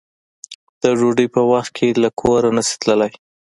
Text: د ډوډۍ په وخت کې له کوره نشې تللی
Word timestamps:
د 0.81 0.83
ډوډۍ 0.97 1.27
په 1.35 1.41
وخت 1.51 1.71
کې 1.77 1.87
له 2.03 2.09
کوره 2.19 2.49
نشې 2.57 2.75
تللی 2.81 3.11